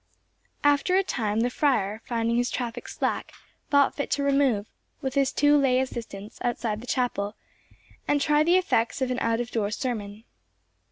[0.63, 3.33] After a time, the friar, finding his traffic slack,
[3.69, 4.65] thought fit to remove,
[4.99, 7.35] with his two lay assistants, outside the chapel,
[8.07, 10.23] and try the effects of an out of door sermon.